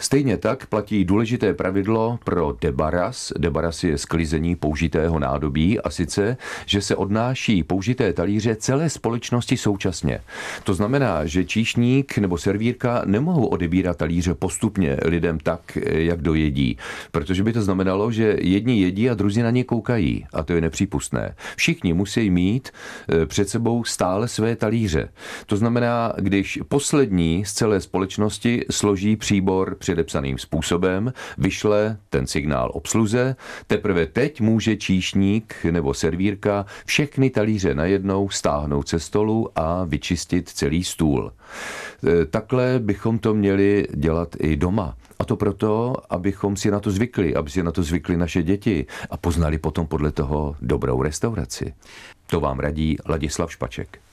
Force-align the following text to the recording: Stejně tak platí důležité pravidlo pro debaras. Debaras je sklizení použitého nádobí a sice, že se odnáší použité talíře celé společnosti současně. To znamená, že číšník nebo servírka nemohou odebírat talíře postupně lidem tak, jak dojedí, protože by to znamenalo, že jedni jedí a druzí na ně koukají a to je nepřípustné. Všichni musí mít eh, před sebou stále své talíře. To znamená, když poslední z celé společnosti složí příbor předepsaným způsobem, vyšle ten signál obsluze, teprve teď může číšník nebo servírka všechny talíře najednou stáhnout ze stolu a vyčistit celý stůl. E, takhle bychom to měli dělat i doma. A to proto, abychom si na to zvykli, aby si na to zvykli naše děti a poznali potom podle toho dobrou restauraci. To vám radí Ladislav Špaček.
Stejně 0.00 0.36
tak 0.36 0.66
platí 0.66 1.04
důležité 1.04 1.54
pravidlo 1.54 2.18
pro 2.24 2.56
debaras. 2.60 3.32
Debaras 3.38 3.84
je 3.84 3.98
sklizení 3.98 4.56
použitého 4.56 5.18
nádobí 5.18 5.80
a 5.80 5.90
sice, 5.90 6.36
že 6.66 6.80
se 6.80 6.96
odnáší 6.96 7.62
použité 7.62 8.12
talíře 8.12 8.56
celé 8.56 8.90
společnosti 8.90 9.56
současně. 9.56 10.20
To 10.64 10.74
znamená, 10.74 11.26
že 11.26 11.44
číšník 11.44 12.18
nebo 12.18 12.38
servírka 12.38 13.02
nemohou 13.04 13.46
odebírat 13.46 13.96
talíře 13.96 14.34
postupně 14.34 14.96
lidem 15.04 15.38
tak, 15.38 15.78
jak 15.86 16.22
dojedí, 16.22 16.76
protože 17.10 17.42
by 17.42 17.52
to 17.52 17.62
znamenalo, 17.62 18.12
že 18.12 18.36
jedni 18.40 18.80
jedí 18.80 19.10
a 19.10 19.14
druzí 19.14 19.42
na 19.42 19.50
ně 19.50 19.64
koukají 19.64 20.26
a 20.32 20.42
to 20.42 20.52
je 20.52 20.60
nepřípustné. 20.60 21.34
Všichni 21.56 21.92
musí 21.92 22.30
mít 22.30 22.68
eh, 22.68 23.26
před 23.26 23.48
sebou 23.48 23.84
stále 23.84 24.28
své 24.28 24.56
talíře. 24.56 25.08
To 25.46 25.56
znamená, 25.56 26.12
když 26.18 26.58
poslední 26.68 27.44
z 27.44 27.52
celé 27.52 27.80
společnosti 27.80 28.64
složí 28.70 29.16
příbor 29.16 29.76
předepsaným 29.90 30.38
způsobem, 30.38 31.12
vyšle 31.38 31.96
ten 32.10 32.26
signál 32.26 32.70
obsluze, 32.74 33.36
teprve 33.66 34.06
teď 34.06 34.40
může 34.40 34.76
číšník 34.76 35.54
nebo 35.70 35.94
servírka 35.94 36.66
všechny 36.84 37.30
talíře 37.30 37.74
najednou 37.74 38.28
stáhnout 38.28 38.88
ze 38.88 38.98
stolu 38.98 39.48
a 39.56 39.84
vyčistit 39.84 40.48
celý 40.48 40.84
stůl. 40.84 41.32
E, 41.32 42.26
takhle 42.26 42.78
bychom 42.78 43.18
to 43.18 43.34
měli 43.34 43.86
dělat 43.94 44.36
i 44.40 44.56
doma. 44.56 44.96
A 45.18 45.24
to 45.24 45.36
proto, 45.36 45.94
abychom 46.10 46.56
si 46.56 46.70
na 46.70 46.80
to 46.80 46.90
zvykli, 46.90 47.34
aby 47.34 47.50
si 47.50 47.62
na 47.62 47.72
to 47.72 47.82
zvykli 47.82 48.16
naše 48.16 48.42
děti 48.42 48.86
a 49.10 49.16
poznali 49.16 49.58
potom 49.58 49.86
podle 49.86 50.12
toho 50.12 50.56
dobrou 50.62 51.02
restauraci. 51.02 51.74
To 52.26 52.40
vám 52.40 52.58
radí 52.58 52.96
Ladislav 53.08 53.52
Špaček. 53.52 54.00